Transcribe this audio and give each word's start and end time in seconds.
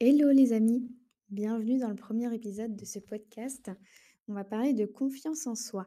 Hello 0.00 0.30
les 0.30 0.52
amis, 0.52 0.88
bienvenue 1.28 1.78
dans 1.78 1.88
le 1.88 1.96
premier 1.96 2.32
épisode 2.32 2.76
de 2.76 2.84
ce 2.84 3.00
podcast. 3.00 3.68
On 4.28 4.32
va 4.32 4.44
parler 4.44 4.72
de 4.72 4.86
confiance 4.86 5.48
en 5.48 5.56
soi. 5.56 5.84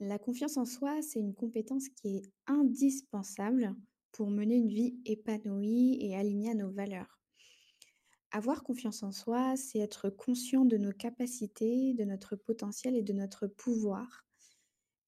La 0.00 0.18
confiance 0.18 0.56
en 0.56 0.64
soi, 0.64 1.00
c'est 1.00 1.20
une 1.20 1.36
compétence 1.36 1.88
qui 1.90 2.16
est 2.16 2.22
indispensable 2.48 3.76
pour 4.10 4.30
mener 4.30 4.56
une 4.56 4.66
vie 4.66 4.98
épanouie 5.04 5.96
et 6.00 6.16
alignée 6.16 6.50
à 6.50 6.54
nos 6.54 6.72
valeurs. 6.72 7.20
Avoir 8.32 8.64
confiance 8.64 9.04
en 9.04 9.12
soi, 9.12 9.54
c'est 9.56 9.78
être 9.78 10.10
conscient 10.10 10.64
de 10.64 10.76
nos 10.76 10.92
capacités, 10.92 11.94
de 11.94 12.02
notre 12.02 12.34
potentiel 12.34 12.96
et 12.96 13.02
de 13.02 13.12
notre 13.12 13.46
pouvoir. 13.46 14.26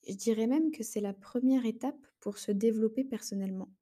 Je 0.06 0.14
dirais 0.14 0.46
même 0.46 0.70
que 0.70 0.84
c'est 0.84 1.00
la 1.00 1.12
première 1.12 1.66
étape 1.66 2.06
pour 2.20 2.38
se 2.38 2.52
développer 2.52 3.02
personnellement. 3.02 3.73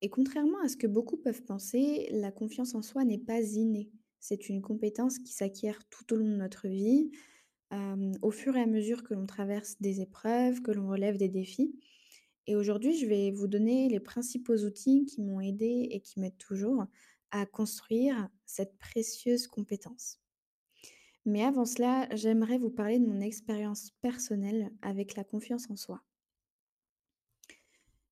Et 0.00 0.10
contrairement 0.10 0.60
à 0.62 0.68
ce 0.68 0.76
que 0.76 0.86
beaucoup 0.86 1.16
peuvent 1.16 1.42
penser, 1.42 2.08
la 2.12 2.30
confiance 2.30 2.74
en 2.74 2.82
soi 2.82 3.04
n'est 3.04 3.18
pas 3.18 3.40
innée. 3.40 3.90
C'est 4.20 4.48
une 4.48 4.62
compétence 4.62 5.18
qui 5.18 5.32
s'acquiert 5.32 5.78
tout 5.88 6.12
au 6.12 6.16
long 6.16 6.28
de 6.28 6.36
notre 6.36 6.68
vie, 6.68 7.10
au 8.22 8.30
fur 8.30 8.56
et 8.56 8.62
à 8.62 8.66
mesure 8.66 9.02
que 9.02 9.14
l'on 9.14 9.26
traverse 9.26 9.76
des 9.80 10.00
épreuves, 10.00 10.62
que 10.62 10.70
l'on 10.70 10.88
relève 10.88 11.16
des 11.16 11.28
défis. 11.28 11.78
Et 12.46 12.56
aujourd'hui, 12.56 12.96
je 12.96 13.06
vais 13.06 13.30
vous 13.30 13.46
donner 13.46 13.88
les 13.88 14.00
principaux 14.00 14.56
outils 14.64 15.04
qui 15.04 15.20
m'ont 15.20 15.40
aidé 15.40 15.88
et 15.90 16.00
qui 16.00 16.18
m'aident 16.18 16.38
toujours 16.38 16.86
à 17.30 17.44
construire 17.44 18.28
cette 18.46 18.78
précieuse 18.78 19.46
compétence. 19.46 20.18
Mais 21.26 21.44
avant 21.44 21.66
cela, 21.66 22.08
j'aimerais 22.14 22.56
vous 22.56 22.70
parler 22.70 22.98
de 22.98 23.06
mon 23.06 23.20
expérience 23.20 23.90
personnelle 24.00 24.70
avec 24.80 25.14
la 25.14 25.24
confiance 25.24 25.68
en 25.68 25.76
soi. 25.76 26.02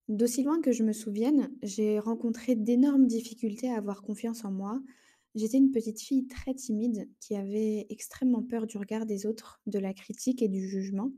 D'aussi 0.07 0.41
loin 0.41 0.61
que 0.61 0.71
je 0.71 0.83
me 0.83 0.93
souvienne, 0.93 1.51
j'ai 1.63 1.99
rencontré 1.99 2.55
d'énormes 2.55 3.07
difficultés 3.07 3.69
à 3.69 3.75
avoir 3.75 4.01
confiance 4.01 4.45
en 4.45 4.51
moi. 4.51 4.81
J'étais 5.35 5.57
une 5.57 5.71
petite 5.71 6.01
fille 6.01 6.27
très 6.27 6.53
timide 6.53 7.09
qui 7.19 7.35
avait 7.35 7.85
extrêmement 7.89 8.41
peur 8.41 8.67
du 8.67 8.77
regard 8.77 9.05
des 9.05 9.25
autres, 9.25 9.59
de 9.65 9.79
la 9.79 9.93
critique 9.93 10.41
et 10.41 10.47
du 10.47 10.65
jugement. 10.65 11.11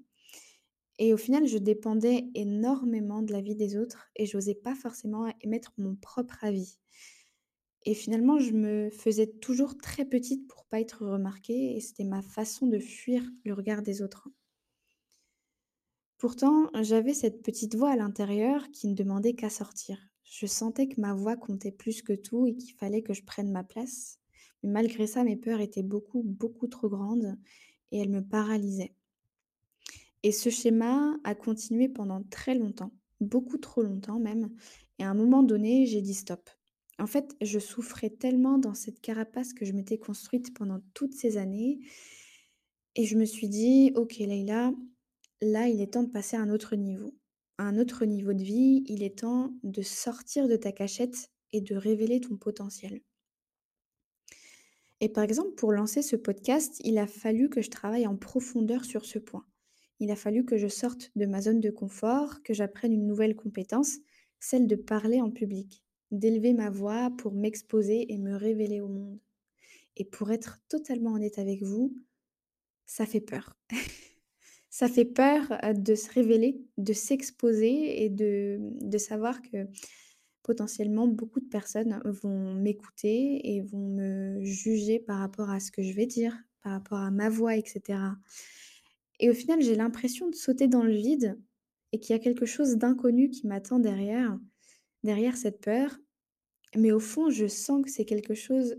Et 0.98 1.14
au 1.14 1.18
final, 1.18 1.46
je 1.46 1.60
dépendais 1.60 2.26
énormément 2.34 3.22
de 3.22 3.32
l'avis 3.32 3.56
des 3.56 3.78
autres 3.78 4.10
et 4.16 4.26
j'osais 4.26 4.56
pas 4.56 4.74
forcément 4.76 5.32
émettre 5.42 5.72
mon 5.78 5.96
propre 5.96 6.44
avis. 6.44 6.80
Et 7.86 7.94
finalement, 7.94 8.40
je 8.40 8.54
me 8.54 8.90
faisais 8.90 9.28
toujours 9.28 9.78
très 9.78 10.04
petite 10.04 10.48
pour 10.48 10.66
pas 10.66 10.82
être 10.82 11.06
remarquée 11.06 11.78
et 11.78 11.80
c'était 11.80 12.04
ma 12.04 12.24
façon 12.24 12.66
de 12.66 12.80
fuir 12.80 13.24
le 13.46 13.54
regard 13.54 13.84
des 13.84 14.02
autres. 14.02 14.30
Pourtant, 16.20 16.70
j'avais 16.82 17.14
cette 17.14 17.42
petite 17.42 17.76
voix 17.76 17.92
à 17.92 17.96
l'intérieur 17.96 18.70
qui 18.72 18.90
ne 18.90 18.94
demandait 18.94 19.36
qu'à 19.36 19.50
sortir. 19.50 19.98
Je 20.26 20.48
sentais 20.48 20.90
que 20.90 21.00
ma 21.00 21.14
voix 21.14 21.38
comptait 21.38 21.72
plus 21.72 22.02
que 22.02 22.12
tout 22.12 22.46
et 22.46 22.58
qu'il 22.58 22.74
fallait 22.74 23.02
que 23.02 23.14
je 23.14 23.24
prenne 23.24 23.50
ma 23.54 23.64
place. 23.64 24.20
Mais 24.62 24.70
malgré 24.70 25.08
ça, 25.08 25.24
mes 25.24 25.38
peurs 25.38 25.62
étaient 25.62 25.82
beaucoup, 25.82 26.22
beaucoup 26.22 26.68
trop 26.68 26.90
grandes 26.90 27.38
et 27.94 28.00
elles 28.00 28.10
me 28.10 28.22
paralysaient. 28.22 28.94
Et 30.24 30.34
ce 30.34 30.50
schéma 30.50 31.16
a 31.24 31.36
continué 31.36 31.88
pendant 31.88 32.22
très 32.24 32.54
longtemps, 32.54 32.92
beaucoup 33.22 33.58
trop 33.58 33.82
longtemps 33.82 34.20
même. 34.20 34.50
Et 35.00 35.06
à 35.06 35.10
un 35.10 35.14
moment 35.14 35.42
donné, 35.42 35.86
j'ai 35.86 36.02
dit 36.02 36.14
stop. 36.14 36.50
En 37.00 37.08
fait, 37.08 37.34
je 37.42 37.60
souffrais 37.60 38.10
tellement 38.10 38.58
dans 38.58 38.74
cette 38.74 39.00
carapace 39.00 39.54
que 39.54 39.64
je 39.64 39.72
m'étais 39.72 39.98
construite 39.98 40.54
pendant 40.54 40.82
toutes 40.94 41.14
ces 41.14 41.38
années. 41.38 41.80
Et 42.96 43.06
je 43.06 43.18
me 43.18 43.24
suis 43.24 43.48
dit, 43.48 43.94
ok 43.96 44.18
Leïla, 44.18 44.74
là, 45.42 45.68
il 45.68 45.82
est 45.82 45.94
temps 45.94 46.04
de 46.04 46.12
passer 46.12 46.38
à 46.38 46.42
un 46.42 46.50
autre 46.50 46.76
niveau. 46.76 47.16
À 47.58 47.64
un 47.64 47.78
autre 47.78 48.06
niveau 48.06 48.34
de 48.34 48.44
vie, 48.44 48.84
il 48.88 49.04
est 49.04 49.20
temps 49.20 49.54
de 49.64 49.82
sortir 49.82 50.48
de 50.48 50.56
ta 50.56 50.72
cachette 50.72 51.30
et 51.52 51.62
de 51.62 51.76
révéler 51.76 52.22
ton 52.22 52.38
potentiel. 52.38 53.02
Et 55.02 55.10
par 55.10 55.24
exemple, 55.24 55.52
pour 55.56 55.72
lancer 55.72 56.02
ce 56.02 56.16
podcast, 56.16 56.80
il 56.84 56.98
a 56.98 57.08
fallu 57.08 57.50
que 57.50 57.62
je 57.62 57.70
travaille 57.70 58.08
en 58.08 58.18
profondeur 58.18 58.84
sur 58.86 59.06
ce 59.06 59.20
point. 59.20 59.46
Il 60.00 60.12
a 60.12 60.16
fallu 60.16 60.46
que 60.46 60.58
je 60.58 60.68
sorte 60.68 61.12
de 61.16 61.26
ma 61.26 61.42
zone 61.42 61.60
de 61.60 61.70
confort, 61.70 62.42
que 62.44 62.54
j'apprenne 62.54 62.94
une 62.94 63.08
nouvelle 63.08 63.36
compétence, 63.36 63.98
celle 64.40 64.68
de 64.68 64.76
parler 64.76 65.22
en 65.22 65.32
public, 65.32 65.84
d'élever 66.12 66.54
ma 66.54 66.70
voix 66.70 67.12
pour 67.18 67.34
m'exposer 67.34 68.12
et 68.14 68.18
me 68.18 68.36
révéler 68.36 68.82
au 68.82 68.88
monde. 68.88 69.20
Et 69.98 70.06
pour 70.06 70.32
être 70.32 70.60
totalement 70.70 71.14
honnête 71.14 71.40
avec 71.40 71.62
vous, 71.62 71.94
ça 72.86 73.06
fait 73.06 73.22
peur. 73.22 73.58
Ça 74.80 74.88
fait 74.88 75.04
peur, 75.04 75.60
de 75.76 75.94
se 75.94 76.10
révéler, 76.10 76.62
de 76.78 76.94
s'exposer 76.94 78.06
et 78.06 78.10
de, 78.10 78.60
de 78.80 78.98
savoir 78.98 79.42
que 79.42 79.68
potentiellement 80.42 81.06
beaucoup 81.06 81.42
de 81.42 81.50
personnes 81.50 82.02
vont 82.06 82.54
m'écouter 82.54 83.42
et 83.44 83.60
vont 83.60 83.90
me 83.90 84.42
juger 84.42 84.98
par 84.98 85.20
rapport 85.20 85.50
à 85.50 85.60
ce 85.60 85.70
que 85.70 85.84
je 85.84 85.92
vais 85.92 86.06
dire, 86.06 86.34
par 86.64 86.72
rapport 86.72 87.00
à 87.00 87.12
ma 87.12 87.28
voix 87.28 87.58
et 87.58 87.64
cetera. 87.66 88.16
Et 89.20 89.30
au 89.30 89.34
final, 89.34 89.62
j'ai 89.62 89.76
l'impression 89.76 90.30
de 90.30 90.36
sauter 90.36 90.70
dans 90.70 90.84
le 90.84 90.96
vide 90.96 91.38
et 91.92 92.00
qu'il 92.00 92.16
y 92.16 92.18
a 92.18 92.24
quelque 92.24 92.46
chose 92.46 92.78
d'inconnu 92.78 93.30
qui 93.30 93.48
m'attend 93.48 93.80
derrière, 93.80 94.40
derrière 95.04 95.36
cette 95.36 95.60
peur. 95.60 96.00
Mais 96.74 96.94
au 96.94 97.02
fond, 97.02 97.30
je 97.30 97.48
sens 97.48 97.84
que 97.84 97.92
c'est 97.92 98.06
quelque 98.06 98.34
chose 98.34 98.78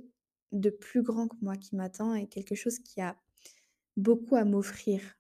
de 0.53 0.71
plus 0.71 1.03
grand 1.03 1.29
que 1.29 1.37
moi 1.43 1.57
qui 1.57 1.77
m'attend 1.77 2.15
et 2.15 2.27
quelque 2.27 2.55
chose 2.55 2.79
qui 2.79 3.03
a 3.03 3.19
beaucoup 3.99 4.37
à 4.37 4.47
m'offrir. 4.47 5.20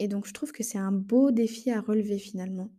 Et 0.00 0.08
donc 0.08 0.26
je 0.26 0.32
trouve 0.32 0.50
que 0.50 0.62
c'est 0.62 0.78
un 0.78 0.92
beau 0.92 1.30
défi 1.30 1.70
à 1.70 1.82
relever 1.82 2.18
finalement. 2.18 2.70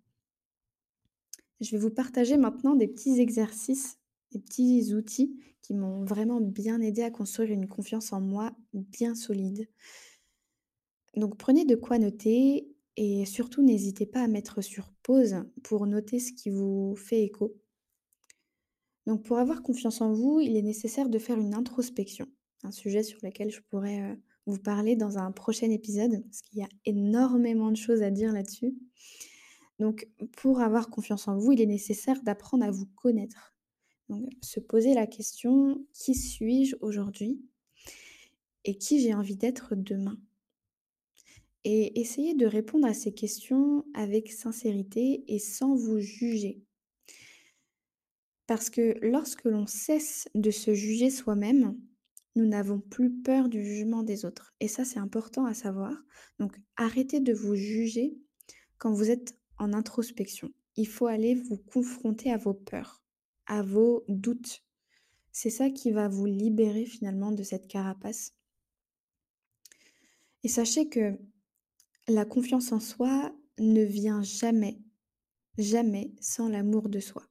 Je 1.62 1.70
vais 1.70 1.78
vous 1.78 1.92
partager 1.92 2.36
maintenant 2.36 2.76
des 2.76 2.88
petits 2.88 3.20
exercices, 3.20 4.00
des 4.32 4.40
petits 4.40 4.96
outils 4.96 5.40
qui 5.62 5.76
m'ont 5.76 6.04
vraiment 6.04 6.42
bien 6.42 6.82
aidé 6.82 7.04
à 7.04 7.12
construire 7.12 7.52
une 7.52 7.68
confiance 7.68 8.12
en 8.12 8.22
moi 8.22 8.52
bien 8.74 9.14
solide. 9.14 9.70
Donc 11.16 11.38
prenez 11.38 11.64
de 11.64 11.76
quoi 11.76 12.00
noter 12.00 12.68
et 12.98 13.26
surtout 13.28 13.62
n'hésitez 13.62 14.08
pas 14.08 14.24
à 14.24 14.28
mettre 14.28 14.64
sur 14.64 14.92
pause 15.04 15.44
pour 15.62 15.86
noter 15.86 16.20
ce 16.20 16.34
qui 16.34 16.50
vous 16.50 16.96
fait 16.96 17.22
écho. 17.22 17.56
Donc 19.06 19.24
pour 19.24 19.38
avoir 19.38 19.62
confiance 19.62 20.02
en 20.02 20.12
vous, 20.12 20.40
il 20.40 20.58
est 20.58 20.64
nécessaire 20.64 21.08
de 21.08 21.20
faire 21.20 21.38
une 21.38 21.54
introspection, 21.54 22.26
un 22.64 22.72
sujet 22.72 23.04
sur 23.04 23.20
lequel 23.22 23.52
je 23.52 23.62
pourrais 23.62 24.02
euh, 24.02 24.16
vous 24.46 24.58
parler 24.58 24.96
dans 24.96 25.18
un 25.18 25.32
prochain 25.32 25.70
épisode, 25.70 26.24
parce 26.24 26.42
qu'il 26.42 26.60
y 26.60 26.64
a 26.64 26.70
énormément 26.86 27.72
de 27.72 27.78
choses 27.78 28.02
à 28.02 28.12
dire 28.12 28.34
là-dessus. 28.34 28.76
Donc, 29.80 30.08
pour 30.38 30.62
avoir 30.62 30.90
confiance 30.90 31.28
en 31.28 31.38
vous, 31.38 31.54
il 31.54 31.62
est 31.62 31.66
nécessaire 31.66 32.22
d'apprendre 32.22 32.64
à 32.64 32.72
vous 32.72 32.86
connaître. 32.96 33.56
Donc, 34.10 34.30
se 34.42 34.60
poser 34.60 34.94
la 34.94 35.08
question, 35.08 35.86
qui 35.94 36.16
suis-je 36.16 36.76
aujourd'hui 36.82 37.42
et 38.66 38.78
qui 38.78 39.00
j'ai 39.00 39.14
envie 39.14 39.38
d'être 39.38 39.76
demain? 39.76 40.18
Et 41.64 42.00
essayer 42.00 42.34
de 42.34 42.46
répondre 42.46 42.88
à 42.88 42.94
ces 42.94 43.14
questions 43.14 43.86
avec 43.94 44.32
sincérité 44.32 45.24
et 45.28 45.40
sans 45.40 45.76
vous 45.76 46.00
juger. 46.00 46.64
Parce 48.48 48.70
que 48.70 48.98
lorsque 49.02 49.46
l'on 49.46 49.66
cesse 49.66 50.28
de 50.36 50.52
se 50.52 50.74
juger 50.74 51.10
soi-même, 51.10 51.80
nous 52.36 52.46
n'avons 52.46 52.80
plus 52.80 53.12
peur 53.12 53.50
du 53.50 53.64
jugement 53.64 54.04
des 54.04 54.26
autres 54.26 54.54
et 54.60 54.68
ça, 54.68 54.86
c'est 54.86 55.00
important 55.00 55.46
à 55.46 55.54
savoir. 55.54 55.94
Donc 56.40 56.58
arrêtez 56.78 57.20
de 57.20 57.34
vous 57.34 57.56
juger 57.56 58.18
quand 58.78 58.94
vous 58.94 59.12
êtes 59.12 59.36
en 59.58 59.74
introspection. 59.74 60.52
Il 60.76 60.88
faut 60.88 61.08
aller 61.08 61.36
vous 61.36 61.58
confronter 61.58 62.32
à 62.32 62.38
vos 62.38 62.54
peurs, 62.54 63.04
à 63.46 63.62
vos 63.62 64.04
doutes. 64.08 64.64
C'est 65.32 65.50
ça 65.50 65.70
qui 65.70 65.92
va 65.92 66.08
vous 66.08 66.26
libérer 66.26 66.86
finalement 66.86 67.32
de 67.32 67.44
cette 67.44 67.68
carapace. 67.68 68.34
Et 70.44 70.48
sachez 70.48 70.90
que 70.90 71.18
la 72.08 72.26
confiance 72.26 72.72
en 72.72 72.80
soi 72.80 73.34
ne 73.60 73.84
vient 73.84 74.24
jamais, 74.24 74.80
jamais 75.58 76.14
sans 76.20 76.50
l'amour 76.50 76.90
de 76.90 77.00
soi. 77.00 77.24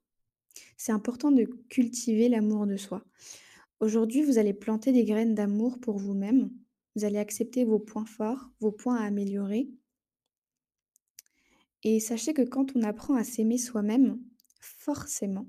C'est 0.77 0.93
important 0.93 1.33
de 1.33 1.45
cultiver 1.69 2.29
l'amour 2.29 2.67
de 2.67 2.77
soi. 2.77 3.05
Aujourd'hui, 3.81 4.23
vous 4.23 4.37
allez 4.37 4.53
planter 4.53 4.93
des 4.93 5.05
graines 5.05 5.35
d'amour 5.35 5.81
pour 5.81 5.97
vous-même. 5.97 6.51
Vous 6.95 7.07
allez 7.07 7.19
accepter 7.19 7.65
vos 7.65 7.79
points 7.79 8.05
forts, 8.05 8.51
vos 8.61 8.73
points 8.73 8.97
à 8.97 9.07
améliorer. 9.07 9.71
Et 11.83 11.99
sachez 11.99 12.35
que 12.35 12.43
quand 12.43 12.77
on 12.77 12.83
apprend 12.83 13.15
à 13.15 13.25
s'aimer 13.25 13.57
soi-même, 13.57 14.21
forcément, 14.61 15.49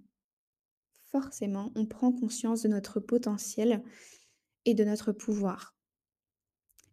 forcément, 1.12 1.74
on 1.76 1.86
prend 1.86 2.14
conscience 2.14 2.62
de 2.62 2.70
notre 2.70 3.02
potentiel 3.02 3.84
et 4.64 4.76
de 4.76 4.86
notre 4.86 5.12
pouvoir. 5.12 5.76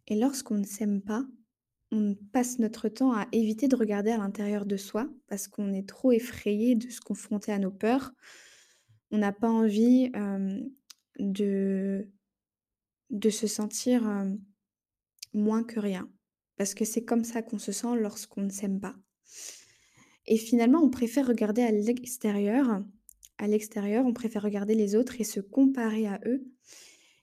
Et 0.07 0.19
lorsqu'on 0.19 0.55
ne 0.55 0.65
s'aime 0.65 1.01
pas, 1.01 1.25
on 1.91 2.15
passe 2.33 2.59
notre 2.59 2.89
temps 2.89 3.13
à 3.13 3.27
éviter 3.31 3.69
de 3.69 3.77
regarder 3.77 4.11
à 4.11 4.17
l'intérieur 4.17 4.65
de 4.65 4.75
soi 4.75 5.09
parce 5.27 5.47
qu'on 5.47 5.71
est 5.71 5.87
trop 5.87 6.11
effrayé 6.11 6.75
de 6.75 6.89
se 6.89 6.99
confronter 6.99 7.53
à 7.53 7.59
nos 7.59 7.71
peurs. 7.71 8.11
On 9.11 9.19
n'a 9.19 9.31
pas 9.31 9.49
envie 9.49 10.11
euh, 10.15 10.59
de 11.19 12.09
de 13.09 13.29
se 13.29 13.47
sentir, 13.47 14.03
moins 15.33 15.63
que 15.63 15.79
rien. 15.79 16.11
Parce 16.57 16.75
que 16.75 16.85
c'est 16.85 17.03
comme 17.03 17.23
ça 17.23 17.41
qu'on 17.41 17.57
se 17.57 17.71
sent 17.71 17.95
lorsqu'on 17.97 18.41
ne 18.41 18.51
s'aime 18.51 18.79
pas. 18.79 18.95
Et 20.27 20.37
finalement, 20.37 20.79
on 20.83 20.91
préfère 20.91 21.25
regarder 21.25 21.63
à 21.63 21.71
l'extérieur 21.71 22.83
à 23.39 23.47
l'extérieur, 23.47 24.05
on 24.05 24.13
préfère 24.13 24.43
regarder 24.43 24.75
les 24.75 24.95
autres 24.95 25.19
et 25.19 25.23
se 25.23 25.39
comparer 25.39 26.05
à 26.07 26.19
eux. 26.25 26.45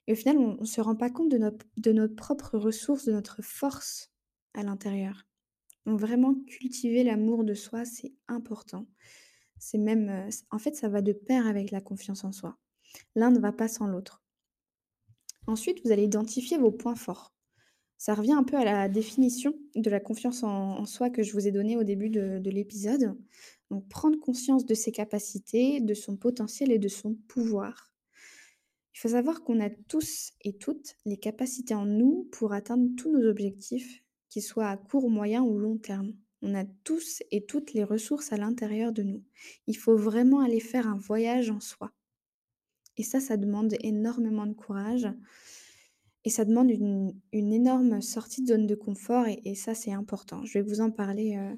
Et 0.06 0.12
au 0.12 0.16
final, 0.16 0.38
on 0.38 0.56
ne 0.58 0.64
se 0.64 0.81
rend 0.81 0.96
pas 0.96 1.10
compte 1.10 1.31
de 1.31 1.37
notre, 1.37 1.66
de 1.76 1.92
notre 1.92 2.16
propre 2.16 2.58
ressource, 2.58 3.04
de 3.04 3.12
notre 3.12 3.42
force 3.42 4.10
à 4.54 4.62
l'intérieur. 4.62 5.26
Donc 5.84 6.00
vraiment, 6.00 6.34
cultiver 6.46 7.04
l'amour 7.04 7.44
de 7.44 7.54
soi, 7.54 7.84
c'est 7.84 8.14
important. 8.28 8.88
C'est 9.58 9.78
même, 9.78 10.28
en 10.50 10.58
fait, 10.58 10.75
ça 10.75 10.88
va 10.88 11.02
de 11.02 11.12
pair 11.12 11.46
avec 11.46 11.70
la 11.70 11.81
confiance 11.81 12.25
en 12.25 12.32
soi. 12.32 12.58
L'un 13.14 13.31
ne 13.31 13.38
va 13.38 13.52
pas 13.52 13.69
sans 13.69 13.87
l'autre. 13.87 14.22
Ensuite, 15.46 15.81
vous 15.84 15.93
allez 15.93 16.04
identifier 16.04 16.58
vos 16.58 16.72
points 16.72 16.96
forts. 16.96 17.32
Ça 17.98 18.14
revient 18.14 18.32
un 18.32 18.43
peu 18.43 18.56
à 18.56 18.64
la 18.64 18.88
définition 18.88 19.54
de 19.75 19.88
la 19.88 20.00
confiance 20.00 20.43
en, 20.43 20.84
soi 20.87 21.08
que 21.08 21.22
je 21.22 21.32
vous 21.32 21.46
ai 21.46 21.52
donnée 21.52 21.76
au 21.76 21.84
début 21.84 22.10
de, 22.10 22.38
de 22.38 22.50
l'épisode. 22.50 23.16
Donc, 23.70 23.88
prendre 23.88 24.19
conscience 24.19 24.66
de 24.66 24.75
ses 24.75 24.93
capacités, 24.93 25.81
de 25.81 25.94
son 25.94 26.16
potentiel 26.16 26.70
et 26.72 26.78
de 26.78 26.88
son 26.88 27.14
pouvoir. 27.28 27.93
Il 28.94 28.99
faut 28.99 29.08
savoir 29.08 29.44
qu'on 29.44 29.60
a 29.60 29.69
tous 29.69 30.32
et 30.42 30.56
toutes 30.56 30.96
les 31.04 31.19
capacités 31.19 31.75
en 31.75 31.84
nous 31.84 32.28
pour 32.32 32.52
atteindre 32.52 32.88
tous 32.96 33.12
nos 33.12 33.28
objectifs, 33.28 34.02
qu'ils 34.31 34.42
soient 34.42 34.69
à 34.69 34.76
court, 34.76 35.10
moyen 35.10 35.42
ou 35.42 35.58
long 35.58 35.76
terme. 35.76 36.14
On 36.42 36.54
a 36.54 36.64
tous 36.84 37.22
et 37.31 37.44
toutes 37.44 37.72
les 37.72 37.84
ressources 37.84 38.32
à 38.32 38.37
l'intérieur 38.37 38.92
de 38.92 39.02
nous. 39.02 39.22
Il 39.66 39.76
faut 39.76 39.96
vraiment 39.96 40.40
aller 40.40 40.60
faire 40.60 40.87
un 40.87 40.96
voyage 40.96 41.50
en 41.50 41.60
soi. 41.60 41.92
Et 42.96 43.02
ça, 43.02 43.20
ça 43.20 43.37
demande 43.37 43.75
énormément 43.81 44.46
de 44.46 44.54
courage. 44.54 45.08
Et 46.25 46.31
ça 46.31 46.44
demande 46.44 46.70
une, 46.70 47.12
énorme 47.32 48.00
sortie 48.00 48.43
de 48.43 48.48
zone 48.48 48.66
de 48.66 48.75
confort. 48.75 49.26
Et, 49.26 49.54
ça, 49.54 49.75
c'est 49.75 49.93
important. 49.93 50.44
Je 50.44 50.54
vais 50.54 50.62
vous 50.62 50.81
en 50.81 50.90
parler 50.90 51.37
euh, 51.37 51.54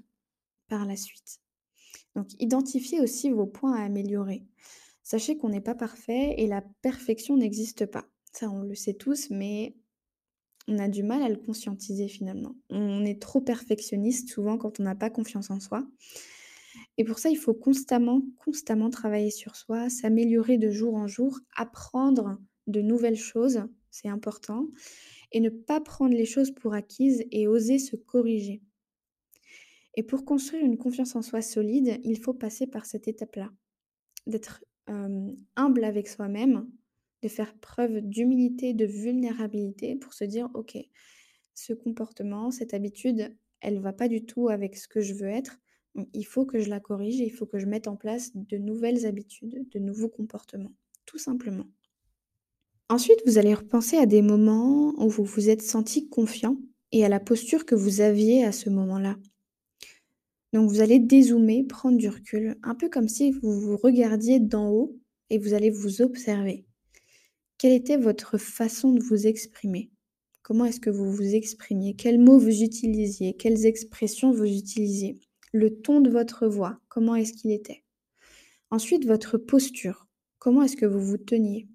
par 0.69 0.85
la 0.85 0.97
suite. 0.97 1.41
Donc, 2.15 2.29
identifiez 2.39 3.01
aussi 3.01 3.31
vos 3.31 3.47
points 3.47 3.77
à 3.77 3.85
améliorer. 3.85 4.45
Sachez 5.03 5.39
qu'on 5.39 5.49
n'est 5.49 5.63
pas 5.63 5.75
parfait 5.75 6.35
et 6.37 6.47
la 6.47 6.63
perfection 6.83 7.37
n'existe 7.37 7.87
pas. 7.87 8.05
Ça, 8.33 8.51
on 8.51 8.63
le 8.63 8.75
sait 8.75 8.95
tous, 8.95 9.31
mais 9.31 9.75
on 10.67 10.79
a 10.79 10.89
du 10.89 11.03
mal 11.03 11.23
à 11.23 11.31
le 11.31 11.37
conscientiser 11.37 12.09
finalement. 12.09 12.55
On 12.69 13.05
est 13.05 13.21
trop 13.21 13.41
perfectionniste 13.41 14.29
souvent 14.29 14.59
quand 14.59 14.81
on 14.81 14.83
n'a 14.83 14.95
pas 14.95 15.09
confiance 15.09 15.51
en 15.51 15.61
soi. 15.61 15.87
Et 16.97 17.05
pour 17.05 17.19
ça, 17.19 17.31
il 17.31 17.37
faut 17.37 17.55
constamment, 17.55 18.23
constamment 18.39 18.91
travailler 18.91 19.31
sur 19.31 19.57
soi, 19.57 19.89
s'améliorer 19.89 20.59
de 20.59 20.71
jour 20.71 20.95
en 20.95 21.07
jour, 21.07 21.39
apprendre 21.57 22.39
de 22.67 22.81
nouvelles 22.81 23.17
choses, 23.17 23.63
c'est 23.91 24.09
important, 24.09 24.69
et 25.33 25.41
ne 25.41 25.51
pas 25.51 25.81
prendre 25.81 26.15
les 26.15 26.27
choses 26.27 26.51
pour 26.51 26.75
acquises 26.75 27.25
et 27.31 27.49
oser 27.49 27.79
se 27.79 27.97
corriger. 27.97 28.63
Et 29.95 30.03
pour 30.03 30.25
construire 30.25 30.65
une 30.65 30.79
confiance 30.79 31.17
en 31.17 31.23
soi 31.23 31.43
solide, 31.43 31.99
il 32.05 32.19
faut 32.19 32.35
passer 32.35 32.67
par 32.67 32.87
cette 32.87 33.09
étape-là, 33.09 33.51
d'être 34.27 34.65
humble 35.57 35.85
avec 35.85 36.09
soi-même, 36.09 36.69
de 37.23 37.29
faire 37.29 37.55
preuve 37.59 38.01
d'humilité, 38.01 38.75
de 38.75 38.87
vulnérabilité 38.87 39.97
pour 39.97 40.15
se 40.15 40.25
dire, 40.25 40.49
OK, 40.55 40.79
ce 41.55 41.73
comportement, 41.73 42.51
cette 42.51 42.75
habitude, 42.75 43.37
elle 43.61 43.81
va 43.81 43.93
pas 43.93 44.09
du 44.09 44.25
tout 44.25 44.49
avec 44.49 44.77
ce 44.77 44.87
que 44.87 45.01
je 45.01 45.15
veux 45.15 45.29
être. 45.29 45.59
Il 46.15 46.25
faut 46.25 46.45
que 46.45 46.61
je 46.61 46.69
la 46.69 46.81
corrige 46.81 47.21
et 47.21 47.27
il 47.27 47.33
faut 47.33 47.47
que 47.47 47.59
je 47.59 47.67
mette 47.67 47.89
en 47.89 47.97
place 47.97 48.31
de 48.35 48.57
nouvelles 48.57 49.07
habitudes, 49.07 49.69
de 49.71 49.79
nouveaux 49.79 50.09
comportements, 50.09 50.75
tout 51.07 51.19
simplement. 51.19 51.67
Ensuite, 52.89 53.21
vous 53.27 53.39
allez 53.39 53.55
repenser 53.55 53.97
à 53.97 54.07
des 54.07 54.23
moments 54.23 54.95
où 54.97 55.09
vous 55.09 55.25
vous 55.25 55.51
êtes 55.51 55.63
senti 55.63 56.09
confiant 56.09 56.57
et 56.93 57.05
à 57.05 57.09
la 57.09 57.21
posture 57.21 57.67
que 57.67 57.75
vous 57.75 58.01
aviez 58.01 58.45
à 58.45 58.53
ce 58.53 58.71
moment-là. 58.71 59.17
Donc 60.53 60.71
vous 60.71 60.81
allez 60.81 60.99
dézoomer, 60.99 61.65
prendre 61.65 61.99
du 61.99 62.09
recul, 62.09 62.57
un 62.63 62.75
peu 62.75 62.89
comme 62.89 63.09
si 63.09 63.33
vous 63.33 63.61
vous 63.61 63.77
regardiez 63.77 64.41
d'en 64.41 64.71
haut 64.71 64.97
et 65.29 65.39
vous 65.39 65.53
allez 65.53 65.71
vous 65.71 66.01
observer. 66.01 66.65
Quelle 67.59 67.73
était 67.73 67.99
votre 67.99 68.39
façon 68.39 68.93
de 68.93 69.03
vous 69.03 69.27
exprimer? 69.27 69.91
Comment 70.43 70.65
est-ce 70.65 70.81
que 70.81 70.89
vous 70.89 71.13
vous 71.13 71.35
exprimiez? 71.35 71.95
Quels 71.95 72.19
mots 72.19 72.39
vous 72.39 72.63
utilisiez? 72.63 73.35
Quelles 73.35 73.67
expressions 73.67 74.33
vous 74.33 74.47
utilisiez? 74.47 75.19
Le 75.53 75.81
ton 75.81 76.01
de 76.01 76.11
votre 76.11 76.47
voix, 76.47 76.79
comment 76.89 77.15
est-ce 77.15 77.33
qu'il 77.33 77.53
était 77.53 77.85
Ensuite, 78.71 79.07
votre 79.07 79.39
posture. 79.39 80.07
Comment 80.39 80.63
est-ce 80.63 80.77
que 80.77 80.87
vous 80.87 81.01
vous 81.01 81.17
teniez 81.17 81.69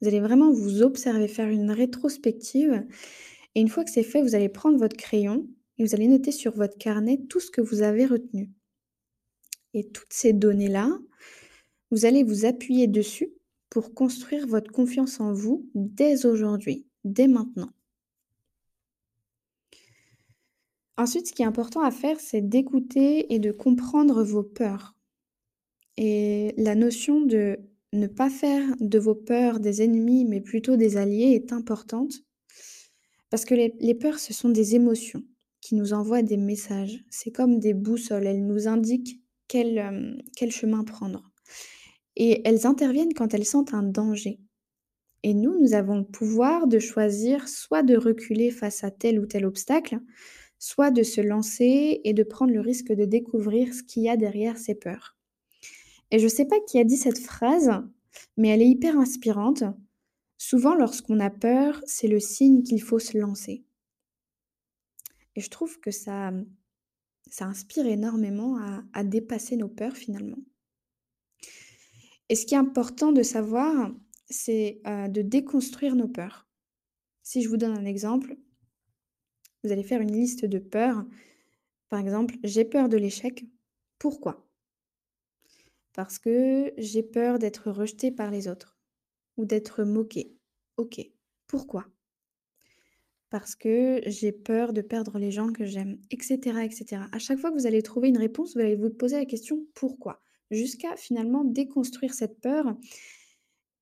Vous 0.00 0.08
allez 0.08 0.20
vraiment 0.20 0.52
vous 0.52 0.82
observer, 0.82 1.26
faire 1.26 1.48
une 1.48 1.70
rétrospective. 1.70 2.86
Et 3.54 3.60
une 3.60 3.68
fois 3.68 3.84
que 3.84 3.90
c'est 3.90 4.04
fait, 4.04 4.22
vous 4.22 4.34
allez 4.34 4.48
prendre 4.48 4.78
votre 4.78 4.96
crayon 4.96 5.48
et 5.78 5.84
vous 5.84 5.94
allez 5.94 6.06
noter 6.06 6.30
sur 6.30 6.52
votre 6.54 6.78
carnet 6.78 7.20
tout 7.28 7.40
ce 7.40 7.50
que 7.50 7.60
vous 7.60 7.82
avez 7.82 8.06
retenu. 8.06 8.50
Et 9.74 9.88
toutes 9.88 10.12
ces 10.12 10.32
données-là, 10.32 10.98
vous 11.90 12.04
allez 12.04 12.22
vous 12.22 12.44
appuyer 12.44 12.86
dessus 12.86 13.32
pour 13.70 13.94
construire 13.94 14.46
votre 14.46 14.70
confiance 14.70 15.20
en 15.20 15.32
vous 15.32 15.68
dès 15.74 16.26
aujourd'hui, 16.26 16.86
dès 17.04 17.28
maintenant. 17.28 17.70
Ensuite, 20.96 21.28
ce 21.28 21.32
qui 21.32 21.42
est 21.42 21.46
important 21.46 21.80
à 21.80 21.90
faire, 21.90 22.20
c'est 22.20 22.42
d'écouter 22.42 23.32
et 23.32 23.38
de 23.38 23.52
comprendre 23.52 24.22
vos 24.22 24.42
peurs. 24.42 24.94
Et 25.96 26.54
la 26.56 26.74
notion 26.74 27.20
de 27.20 27.58
ne 27.92 28.06
pas 28.06 28.30
faire 28.30 28.64
de 28.80 28.98
vos 28.98 29.14
peurs 29.14 29.60
des 29.60 29.82
ennemis, 29.82 30.24
mais 30.24 30.40
plutôt 30.40 30.76
des 30.76 30.96
alliés 30.96 31.32
est 31.34 31.52
importante. 31.52 32.14
Parce 33.30 33.44
que 33.44 33.54
les, 33.54 33.94
peurs, 33.94 34.18
ce 34.18 34.32
sont 34.32 34.48
des 34.48 34.74
émotions 34.74 35.22
qui 35.60 35.74
nous 35.74 35.92
envoient 35.92 36.22
des 36.22 36.36
messages. 36.36 37.04
C'est 37.10 37.30
comme 37.30 37.58
des 37.58 37.74
boussoles, 37.74 38.26
elles 38.26 38.44
nous 38.44 38.66
indiquent 38.68 39.20
quel, 39.48 39.78
euh, 39.78 40.16
quel 40.36 40.50
chemin 40.50 40.84
prendre. 40.84 41.30
Et 42.16 42.46
elles 42.46 42.66
interviennent 42.66 43.14
quand 43.14 43.34
elles 43.34 43.44
sentent 43.44 43.74
un 43.74 43.82
danger. 43.82 44.40
Et 45.22 45.34
nous, 45.34 45.58
nous 45.60 45.74
avons 45.74 45.98
le 45.98 46.04
pouvoir 46.04 46.66
de 46.66 46.78
choisir 46.78 47.48
soit 47.48 47.82
de 47.82 47.96
reculer 47.96 48.50
face 48.50 48.84
à 48.84 48.90
tel 48.90 49.20
ou 49.20 49.26
tel 49.26 49.44
obstacle, 49.44 50.00
soit 50.60 50.90
de 50.90 51.02
se 51.02 51.22
lancer 51.22 52.02
et 52.04 52.12
de 52.12 52.22
prendre 52.22 52.52
le 52.52 52.60
risque 52.60 52.92
de 52.92 53.06
découvrir 53.06 53.74
ce 53.74 53.82
qu'il 53.82 54.04
y 54.04 54.10
a 54.10 54.16
derrière 54.16 54.58
ces 54.58 54.74
peurs. 54.74 55.16
Et 56.10 56.18
je 56.18 56.24
ne 56.24 56.28
sais 56.28 56.44
pas 56.44 56.60
qui 56.60 56.78
a 56.78 56.84
dit 56.84 56.98
cette 56.98 57.18
phrase, 57.18 57.70
mais 58.36 58.48
elle 58.48 58.62
est 58.62 58.68
hyper 58.68 58.98
inspirante. 58.98 59.64
Souvent, 60.36 60.74
lorsqu'on 60.74 61.18
a 61.18 61.30
peur, 61.30 61.80
c'est 61.86 62.08
le 62.08 62.20
signe 62.20 62.62
qu'il 62.62 62.82
faut 62.82 62.98
se 62.98 63.16
lancer. 63.16 63.64
Et 65.34 65.40
je 65.40 65.48
trouve 65.48 65.80
que 65.80 65.90
ça, 65.90 66.30
ça 67.30 67.46
inspire 67.46 67.86
énormément 67.86 68.58
à, 68.92 69.02
dépasser 69.02 69.56
nos 69.56 69.68
peurs 69.68 69.96
finalement. 69.96 70.38
Et 72.28 72.34
ce 72.34 72.44
qui 72.44 72.54
est 72.54 72.58
important 72.58 73.12
de 73.12 73.22
savoir, 73.22 73.92
c'est 74.28 74.82
euh, 74.86 75.08
de 75.08 75.22
déconstruire 75.22 75.96
nos 75.96 76.08
peurs. 76.08 76.46
Si 77.22 77.42
je 77.42 77.48
vous 77.48 77.56
donne 77.56 77.76
un 77.76 77.86
exemple, 77.86 78.36
vous 79.62 79.72
allez 79.72 79.82
faire 79.82 80.00
une 80.00 80.12
liste 80.12 80.44
de 80.44 80.58
peurs. 80.58 81.04
Par 81.88 82.00
exemple, 82.00 82.36
j'ai 82.44 82.64
peur 82.64 82.88
de 82.88 82.96
l'échec. 82.96 83.44
Pourquoi? 83.98 84.46
Parce 85.92 86.18
que 86.18 86.72
j'ai 86.78 87.02
peur 87.02 87.38
d'être 87.38 87.70
rejeté 87.70 88.10
par 88.10 88.30
les 88.30 88.48
autres 88.48 88.78
ou 89.36 89.44
d'être 89.44 89.84
moqué. 89.84 90.36
Ok. 90.76 91.00
Pourquoi? 91.46 91.86
Parce 93.28 93.54
que 93.54 94.00
j'ai 94.06 94.32
peur 94.32 94.72
de 94.72 94.82
perdre 94.82 95.18
les 95.18 95.30
gens 95.30 95.52
que 95.52 95.64
j'aime, 95.64 95.98
etc., 96.10 96.38
etc. 96.64 97.02
À 97.12 97.18
chaque 97.18 97.38
fois 97.38 97.50
que 97.50 97.56
vous 97.56 97.66
allez 97.66 97.82
trouver 97.82 98.08
une 98.08 98.18
réponse, 98.18 98.54
vous 98.54 98.60
allez 98.60 98.76
vous 98.76 98.90
poser 98.90 99.16
la 99.16 99.24
question 99.24 99.66
pourquoi, 99.74 100.22
jusqu'à 100.50 100.96
finalement 100.96 101.44
déconstruire 101.44 102.14
cette 102.14 102.40
peur. 102.40 102.76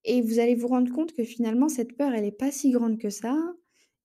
Et 0.05 0.23
vous 0.23 0.39
allez 0.39 0.55
vous 0.55 0.69
rendre 0.69 0.93
compte 0.93 1.13
que 1.13 1.25
finalement, 1.25 1.69
cette 1.69 1.97
peur, 1.97 2.13
elle 2.13 2.25
n'est 2.25 2.33
pas 2.33 2.51
si 2.51 2.71
grande 2.71 2.99
que 2.99 3.11
ça, 3.11 3.37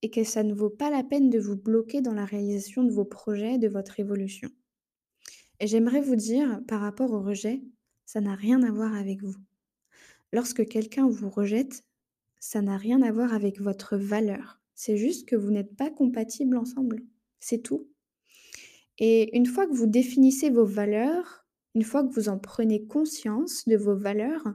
et 0.04 0.10
que 0.10 0.26
ça 0.26 0.44
ne 0.44 0.54
vaut 0.54 0.70
pas 0.70 0.92
la 0.92 1.02
peine 1.02 1.30
de 1.30 1.40
vous 1.40 1.56
bloquer 1.56 2.02
dans 2.02 2.14
la 2.14 2.26
réalisation 2.26 2.84
de 2.84 2.92
vos 2.92 3.06
projets, 3.06 3.58
de 3.58 3.70
votre 3.70 4.02
évolution. 4.02 4.50
Et 5.62 5.66
j'aimerais 5.66 6.02
vous 6.02 6.18
dire, 6.18 6.60
par 6.68 6.82
rapport 6.82 7.12
au 7.12 7.22
rejet, 7.22 7.64
ça 8.06 8.20
n'a 8.20 8.36
rien 8.36 8.62
à 8.64 8.72
voir 8.72 8.94
avec 8.94 9.24
vous. 9.24 9.38
Lorsque 10.34 10.68
quelqu'un 10.68 11.08
vous 11.08 11.30
rejette, 11.30 11.86
ça 12.42 12.62
n'a 12.62 12.76
rien 12.76 13.02
à 13.02 13.14
voir 13.14 13.34
avec 13.34 13.62
votre 13.62 13.96
valeur. 13.96 14.60
C'est 14.76 14.98
juste 14.98 15.26
que 15.26 15.38
vous 15.38 15.52
n'êtes 15.52 15.74
pas 15.78 15.90
compatibles 15.90 16.58
ensemble. 16.58 17.02
C'est 17.40 17.64
tout. 17.64 17.88
Et 19.00 19.36
une 19.38 19.46
fois 19.46 19.68
que 19.68 19.74
vous 19.74 19.88
définissez 19.88 20.50
vos 20.50 20.66
valeurs, 20.66 21.46
une 21.76 21.84
fois 21.84 22.04
que 22.04 22.14
vous 22.14 22.28
en 22.28 22.40
prenez 22.40 22.86
conscience 22.86 23.66
de 23.70 23.78
vos 23.78 23.96
valeurs 23.96 24.54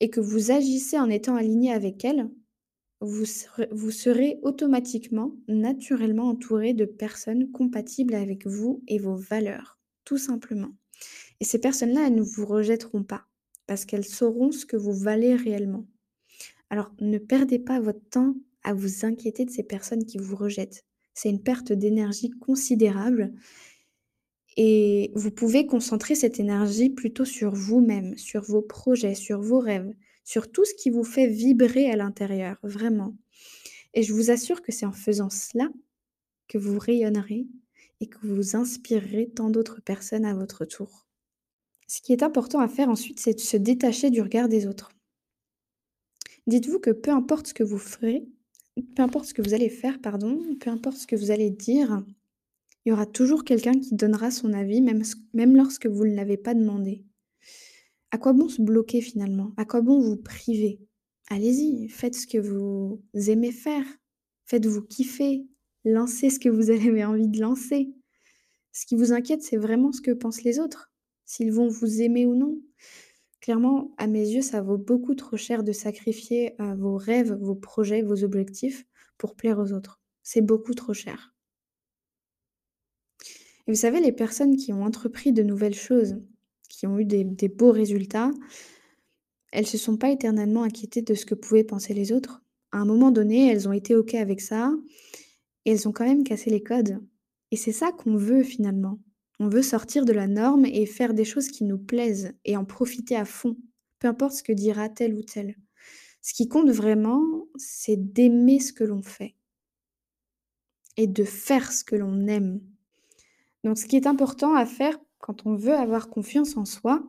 et 0.00 0.08
que 0.08 0.20
vous 0.20 0.50
agissez 0.50 0.98
en 0.98 1.10
étant 1.10 1.36
aligné 1.36 1.70
avec 1.70 2.02
elles, 2.06 2.30
vous 3.02 3.24
serez, 3.24 3.68
vous 3.70 3.90
serez 3.90 4.38
automatiquement, 4.42 5.34
naturellement 5.48 6.28
entouré 6.28 6.72
de 6.72 6.84
personnes 6.84 7.50
compatibles 7.50 8.14
avec 8.14 8.46
vous 8.46 8.82
et 8.88 8.98
vos 8.98 9.16
valeurs, 9.16 9.78
tout 10.04 10.18
simplement. 10.18 10.70
Et 11.40 11.44
ces 11.44 11.58
personnes-là, 11.58 12.06
elles 12.06 12.14
ne 12.14 12.22
vous 12.22 12.46
rejetteront 12.46 13.02
pas 13.02 13.26
parce 13.66 13.84
qu'elles 13.84 14.04
sauront 14.04 14.52
ce 14.52 14.66
que 14.66 14.76
vous 14.76 14.92
valez 14.92 15.34
réellement. 15.34 15.86
Alors 16.70 16.92
ne 17.00 17.18
perdez 17.18 17.58
pas 17.58 17.80
votre 17.80 18.04
temps 18.10 18.34
à 18.64 18.74
vous 18.74 19.04
inquiéter 19.04 19.44
de 19.44 19.50
ces 19.50 19.64
personnes 19.64 20.06
qui 20.06 20.18
vous 20.18 20.36
rejettent. 20.36 20.84
C'est 21.14 21.30
une 21.30 21.42
perte 21.42 21.72
d'énergie 21.72 22.30
considérable 22.30 23.34
Et 24.56 25.10
vous 25.14 25.30
pouvez 25.30 25.66
concentrer 25.66 26.14
cette 26.14 26.38
énergie 26.38 26.90
plutôt 26.90 27.24
sur 27.24 27.54
vous-même, 27.54 28.16
sur 28.18 28.42
vos 28.42 28.62
projets, 28.62 29.14
sur 29.14 29.40
vos 29.40 29.58
rêves, 29.58 29.92
sur 30.24 30.50
tout 30.50 30.64
ce 30.64 30.74
qui 30.74 30.90
vous 30.90 31.04
fait 31.04 31.26
vibrer 31.26 31.90
à 31.90 31.96
l'intérieur, 31.96 32.58
vraiment. 32.62 33.16
Et 33.94 34.02
je 34.02 34.12
vous 34.12 34.30
assure 34.30 34.62
que 34.62 34.72
c'est 34.72 34.86
en 34.86 34.92
faisant 34.92 35.30
cela 35.30 35.68
que 36.48 36.58
vous 36.58 36.78
rayonnerez 36.78 37.46
et 38.00 38.06
que 38.08 38.18
vous 38.22 38.56
inspirerez 38.56 39.30
tant 39.30 39.50
d'autres 39.50 39.80
personnes 39.80 40.24
à 40.24 40.34
votre 40.34 40.64
tour. 40.64 41.06
Ce 41.86 42.00
qui 42.00 42.12
est 42.12 42.22
important 42.22 42.60
à 42.60 42.68
faire 42.68 42.88
ensuite, 42.88 43.20
c'est 43.20 43.34
de 43.34 43.40
se 43.40 43.56
détacher 43.56 44.10
du 44.10 44.22
regard 44.22 44.48
des 44.48 44.66
autres. 44.66 44.90
Dites-vous 46.46 46.80
que 46.80 46.90
peu 46.90 47.10
importe 47.10 47.48
ce 47.48 47.54
que 47.54 47.62
vous 47.62 47.78
ferez, 47.78 48.24
peu 48.96 49.02
importe 49.02 49.26
ce 49.26 49.34
que 49.34 49.42
vous 49.42 49.54
allez 49.54 49.68
faire, 49.68 50.00
pardon, 50.00 50.40
peu 50.60 50.70
importe 50.70 50.96
ce 50.96 51.06
que 51.06 51.16
vous 51.16 51.30
allez 51.30 51.50
dire, 51.50 52.02
il 52.84 52.88
y 52.88 52.92
aura 52.92 53.06
toujours 53.06 53.44
quelqu'un 53.44 53.78
qui 53.78 53.94
donnera 53.94 54.30
son 54.30 54.52
avis, 54.52 54.80
même, 54.80 55.02
même 55.34 55.56
lorsque 55.56 55.86
vous 55.86 56.04
ne 56.04 56.14
l'avez 56.14 56.36
pas 56.36 56.54
demandé. 56.54 57.04
À 58.12 58.18
quoi 58.18 58.34
bon 58.34 58.48
se 58.50 58.60
bloquer 58.60 59.00
finalement? 59.00 59.52
À 59.56 59.64
quoi 59.64 59.80
bon 59.80 59.98
vous 59.98 60.18
priver? 60.18 60.78
Allez-y, 61.28 61.88
faites 61.88 62.14
ce 62.14 62.26
que 62.26 62.36
vous 62.36 63.02
aimez 63.14 63.52
faire. 63.52 63.86
Faites-vous 64.44 64.82
kiffer. 64.82 65.46
Lancez 65.86 66.28
ce 66.28 66.38
que 66.38 66.50
vous 66.50 66.70
avez 66.70 67.04
envie 67.06 67.28
de 67.28 67.40
lancer. 67.40 67.90
Ce 68.72 68.84
qui 68.84 68.96
vous 68.96 69.12
inquiète, 69.14 69.42
c'est 69.42 69.56
vraiment 69.56 69.92
ce 69.92 70.02
que 70.02 70.10
pensent 70.10 70.42
les 70.42 70.58
autres. 70.58 70.92
S'ils 71.24 71.52
vont 71.52 71.68
vous 71.68 72.02
aimer 72.02 72.26
ou 72.26 72.34
non. 72.34 72.60
Clairement, 73.40 73.94
à 73.96 74.06
mes 74.06 74.28
yeux, 74.28 74.42
ça 74.42 74.60
vaut 74.60 74.76
beaucoup 74.76 75.14
trop 75.14 75.38
cher 75.38 75.64
de 75.64 75.72
sacrifier 75.72 76.54
euh, 76.60 76.74
vos 76.74 76.96
rêves, 76.96 77.32
vos 77.40 77.54
projets, 77.54 78.02
vos 78.02 78.24
objectifs 78.24 78.84
pour 79.16 79.36
plaire 79.36 79.58
aux 79.58 79.72
autres. 79.72 80.02
C'est 80.22 80.42
beaucoup 80.42 80.74
trop 80.74 80.92
cher. 80.92 81.34
Et 83.66 83.72
vous 83.72 83.78
savez, 83.78 84.00
les 84.00 84.12
personnes 84.12 84.56
qui 84.56 84.72
ont 84.74 84.84
entrepris 84.84 85.32
de 85.32 85.42
nouvelles 85.42 85.74
choses, 85.74 86.16
qui 86.72 86.86
ont 86.86 86.98
eu 86.98 87.04
des, 87.04 87.48
beaux 87.48 87.70
résultats, 87.70 88.30
elles 89.52 89.66
se 89.66 89.76
sont 89.76 89.98
pas 89.98 90.10
éternellement 90.10 90.62
inquiétées 90.62 91.02
de 91.02 91.14
ce 91.14 91.26
que 91.26 91.34
pouvaient 91.34 91.64
penser 91.64 91.92
les 91.92 92.12
autres. 92.12 92.42
À 92.72 92.78
un 92.78 92.86
moment 92.86 93.10
donné, 93.10 93.50
elles 93.50 93.68
ont 93.68 93.72
été 93.72 93.94
OK 93.94 94.14
avec 94.14 94.40
ça 94.40 94.72
et 95.66 95.72
elles 95.72 95.86
ont 95.86 95.92
quand 95.92 96.06
même 96.06 96.24
cassé 96.24 96.48
les 96.48 96.62
codes. 96.62 96.98
Et 97.50 97.56
c'est 97.56 97.72
ça 97.72 97.92
qu'on 97.92 98.16
veut 98.16 98.42
finalement. 98.42 98.98
On 99.38 99.50
veut 99.50 99.62
sortir 99.62 100.06
de 100.06 100.14
la 100.14 100.26
norme 100.26 100.64
et 100.64 100.86
faire 100.86 101.12
des 101.12 101.26
choses 101.26 101.48
qui 101.48 101.64
nous 101.64 101.78
plaisent 101.78 102.32
et 102.46 102.56
en 102.56 102.64
profiter 102.64 103.16
à 103.16 103.26
fond, 103.26 103.56
peu 103.98 104.08
importe 104.08 104.32
ce 104.32 104.42
que 104.42 104.52
dira 104.52 104.88
tel 104.88 105.14
ou 105.14 105.22
tel. 105.22 105.56
Ce 106.22 106.32
qui 106.32 106.48
compte 106.48 106.70
vraiment, 106.70 107.22
c'est 107.56 108.12
d'aimer 108.12 108.60
ce 108.60 108.72
que 108.72 108.84
l'on 108.84 109.02
fait 109.02 109.34
et 110.96 111.06
de 111.06 111.24
faire 111.24 111.70
ce 111.70 111.84
que 111.84 111.96
l'on 111.96 112.26
aime. 112.28 112.62
Donc 113.62 113.78
ce 113.78 113.86
qui 113.86 113.96
est 113.96 114.06
important 114.06 114.54
à 114.54 114.64
faire 114.64 114.98
quand 115.22 115.46
on 115.46 115.54
veut 115.54 115.72
avoir 115.72 116.10
confiance 116.10 116.56
en 116.56 116.64
soi, 116.64 117.08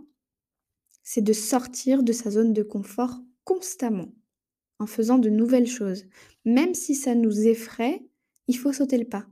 c'est 1.01 1.23
de 1.23 1.33
sortir 1.33 2.03
de 2.03 2.13
sa 2.13 2.29
zone 2.29 2.53
de 2.53 2.61
confort 2.61 3.19
constamment, 3.43 4.13
en 4.79 4.85
faisant 4.85 5.17
de 5.17 5.29
nouvelles 5.29 5.67
choses. 5.67 6.05
Même 6.45 6.75
si 6.75 6.93
ça 6.93 7.15
nous 7.15 7.47
effraie, 7.47 8.05
il 8.47 8.55
faut 8.57 8.71
sauter 8.71 8.99
le 8.99 9.09
pas 9.09 9.25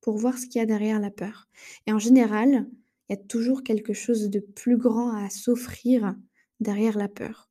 pour 0.00 0.16
voir 0.16 0.38
ce 0.38 0.46
qu'il 0.46 0.58
y 0.58 0.62
a 0.62 0.66
derrière 0.66 1.00
la 1.00 1.10
peur. 1.10 1.48
Et 1.86 1.92
en 1.92 1.98
général, 1.98 2.66
il 3.08 3.12
y 3.12 3.14
a 3.14 3.22
toujours 3.22 3.62
quelque 3.62 3.92
chose 3.92 4.30
de 4.30 4.40
plus 4.40 4.78
grand 4.78 5.14
à 5.14 5.28
s'offrir 5.28 6.16
derrière 6.60 6.96
la 6.96 7.08
peur. 7.08 7.50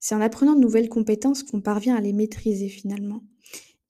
C'est 0.00 0.16
en 0.16 0.20
apprenant 0.20 0.56
de 0.56 0.60
nouvelles 0.60 0.88
compétences 0.88 1.44
qu'on 1.44 1.60
parvient 1.60 1.94
à 1.94 2.00
les 2.00 2.12
maîtriser 2.12 2.68
finalement. 2.68 3.22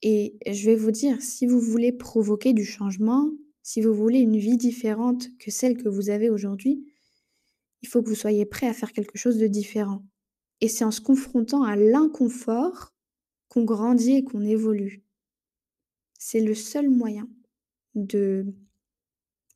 Et 0.03 0.37
je 0.47 0.65
vais 0.67 0.75
vous 0.75 0.91
dire, 0.91 1.21
si 1.23 1.47
vous 1.47 1.59
voulez 1.59 1.91
provoquer 1.91 2.53
du 2.53 2.65
changement, 2.65 3.31
si 3.67 3.81
vous 3.81 3.93
voulez 3.93 4.19
une 4.19 4.37
vie 4.37 4.55
différente 4.55 5.27
que 5.39 5.51
celle 5.51 5.75
que 5.75 5.89
vous 5.89 6.09
avez 6.09 6.29
aujourd'hui, 6.29 6.89
il 7.81 7.89
faut 7.89 8.01
que 8.01 8.07
vous 8.07 8.15
soyez 8.15 8.45
prêt 8.45 8.65
à 8.65 8.73
faire 8.73 8.93
quelque 8.93 9.17
chose 9.17 9.37
de 9.37 9.47
différent. 9.47 10.05
Et 10.61 10.69
c'est 10.69 10.85
en 10.85 10.91
se 10.91 11.01
confrontant 11.01 11.63
à 11.63 11.75
l'inconfort 11.75 12.95
qu'on 13.49 13.65
grandit 13.65 14.13
et 14.13 14.23
qu'on 14.23 14.45
évolue. 14.45 15.03
C'est 16.17 16.39
le 16.39 16.55
seul 16.55 16.89
moyen 16.89 17.29
de, 17.93 18.45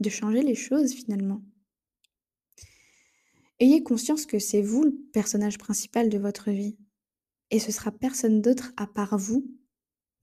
changer 0.10 0.42
les 0.42 0.56
choses 0.56 0.92
finalement. 0.92 1.42
Ayez 3.62 3.82
conscience 3.82 4.26
que 4.26 4.40
c'est 4.40 4.62
vous 4.62 4.84
le 4.84 4.94
personnage 5.14 5.58
principal 5.58 6.10
de 6.10 6.18
votre 6.18 6.52
vie. 6.52 6.78
Et 7.50 7.60
ce 7.60 7.72
sera 7.72 7.94
personne 7.94 8.42
d'autre 8.42 8.74
à 8.76 8.88
part 8.88 9.18
vous 9.18 9.50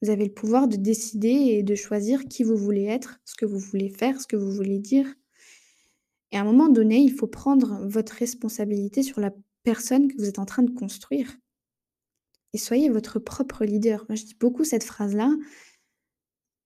vous 0.02 0.10
avez 0.10 0.24
le 0.24 0.32
pouvoir 0.32 0.68
de 0.68 0.76
décider 0.76 1.28
et 1.28 1.62
de 1.62 1.74
choisir 1.74 2.24
qui 2.24 2.44
vous 2.44 2.56
voulez 2.56 2.84
être, 2.84 3.20
ce 3.24 3.34
que 3.34 3.46
vous 3.46 3.58
voulez 3.58 3.90
faire, 3.90 4.20
ce 4.20 4.26
que 4.26 4.36
vous 4.36 4.52
voulez 4.52 4.78
dire. 4.78 5.12
Et 6.30 6.36
à 6.36 6.42
un 6.42 6.44
moment 6.44 6.68
donné, 6.68 6.98
il 6.98 7.12
faut 7.12 7.26
prendre 7.26 7.86
votre 7.86 8.12
responsabilité 8.12 9.02
sur 9.02 9.20
la 9.20 9.32
personne 9.62 10.08
que 10.08 10.16
vous 10.18 10.28
êtes 10.28 10.38
en 10.38 10.46
train 10.46 10.62
de 10.62 10.70
construire. 10.70 11.36
Et 12.52 12.58
soyez 12.58 12.88
votre 12.88 13.18
propre 13.18 13.64
leader. 13.64 14.06
Moi, 14.08 14.16
je 14.16 14.24
dis 14.24 14.36
beaucoup 14.38 14.64
cette 14.64 14.84
phrase-là. 14.84 15.34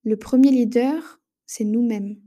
Le 0.05 0.17
premier 0.17 0.51
leader, 0.51 1.21
c'est 1.47 1.65
nous-mêmes. 1.65 2.21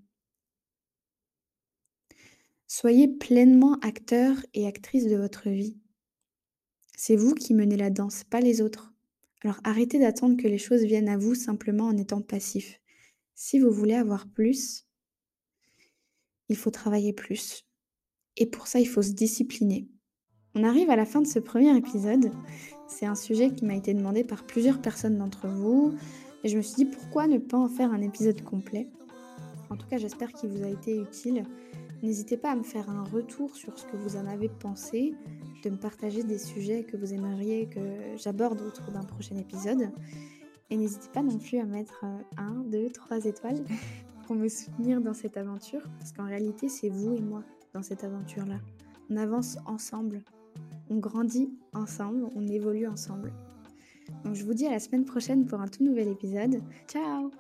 Soyez 2.68 3.08
pleinement 3.08 3.78
acteur 3.82 4.36
et 4.54 4.68
actrice 4.68 5.08
de 5.08 5.16
votre 5.16 5.50
vie. 5.50 5.78
C'est 6.98 7.16
vous 7.16 7.34
qui 7.34 7.54
menez 7.54 7.78
la 7.78 7.90
danse, 7.90 8.24
pas 8.24 8.42
les 8.42 8.62
autres. 8.62 8.95
Alors 9.46 9.60
arrêtez 9.64 10.00
d'attendre 10.00 10.42
que 10.42 10.48
les 10.48 10.58
choses 10.58 10.82
viennent 10.86 11.08
à 11.08 11.20
vous 11.20 11.36
simplement 11.36 11.84
en 11.84 11.98
étant 11.98 12.20
passif. 12.20 12.82
Si 13.36 13.60
vous 13.60 13.70
voulez 13.70 13.94
avoir 13.94 14.28
plus, 14.28 14.88
il 16.50 16.56
faut 16.56 16.72
travailler 16.72 17.14
plus. 17.14 17.64
Et 18.38 18.48
pour 18.48 18.66
ça, 18.66 18.80
il 18.80 18.88
faut 18.88 19.04
se 19.04 19.12
discipliner. 19.12 19.88
On 20.56 20.64
arrive 20.64 20.90
à 20.90 20.96
la 20.96 21.06
fin 21.06 21.22
de 21.22 21.28
ce 21.28 21.38
premier 21.38 21.78
épisode. 21.78 22.32
C'est 22.88 23.06
un 23.06 23.14
sujet 23.14 23.54
qui 23.54 23.66
m'a 23.66 23.76
été 23.76 23.94
demandé 23.94 24.24
par 24.24 24.48
plusieurs 24.48 24.82
personnes 24.82 25.20
d'entre 25.20 25.48
vous. 25.48 25.94
Et 26.44 26.50
je 26.50 26.58
me 26.58 26.64
suis 26.64 26.78
dit 26.78 26.86
pourquoi 26.86 27.28
ne 27.28 27.38
pas 27.38 27.60
en 27.60 27.70
faire 27.70 27.92
un 27.92 28.02
épisode 28.02 28.42
complet? 28.42 28.90
En 29.70 29.78
tout 29.78 29.88
cas, 29.88 30.00
j'espère 30.00 30.34
qu'il 30.34 30.50
vous 30.50 30.64
a 30.64 30.70
été 30.70 31.00
utile. 31.00 31.46
N'hésitez 32.06 32.38
pas 32.38 32.52
à 32.52 32.56
me 32.56 32.62
faire 32.62 32.88
un 32.92 33.04
retour 33.04 33.56
sur 33.56 33.80
ce 33.80 33.86
que 33.88 33.98
vous 33.98 34.16
en 34.16 34.28
avez 34.28 34.48
pensé, 34.48 35.16
de 35.64 35.72
me 35.72 35.76
partager 35.76 36.24
des 36.24 36.38
sujets 36.38 36.84
que 36.84 36.96
vous 36.98 37.16
aimeriez 37.16 37.66
que 37.66 37.80
j'aborde 38.16 38.62
autour 38.62 38.92
d'un 38.92 39.04
prochain 39.04 39.36
épisode. 39.38 39.90
Et 40.70 40.78
n'hésitez 40.78 41.10
pas 41.12 41.24
non 41.24 41.40
plus 41.40 41.58
à 41.58 41.66
mettre 41.66 42.06
1, 42.38 42.66
2, 42.68 42.90
3 42.92 43.26
étoiles 43.26 43.64
pour 44.28 44.36
me 44.36 44.48
soutenir 44.48 45.02
dans 45.02 45.16
cette 45.16 45.36
aventure, 45.36 45.82
parce 45.98 46.12
qu'en 46.12 46.28
réalité, 46.28 46.70
c'est 46.70 46.90
vous 46.90 47.16
et 47.16 47.22
moi 47.22 47.42
dans 47.74 47.82
cette 47.82 48.04
aventure-là. 48.04 48.60
On 49.10 49.18
avance 49.18 49.58
ensemble, 49.66 50.22
on 50.92 50.98
grandit 50.98 51.50
ensemble, 51.74 52.30
on 52.36 52.48
évolue 52.48 52.86
ensemble. 52.86 53.34
Donc 54.24 54.36
je 54.36 54.46
vous 54.46 54.54
dis 54.54 54.68
à 54.68 54.72
la 54.72 54.80
semaine 54.80 55.06
prochaine 55.06 55.48
pour 55.48 55.60
un 55.60 55.68
tout 55.68 55.84
nouvel 55.84 56.10
épisode. 56.10 56.62
Ciao 56.88 57.32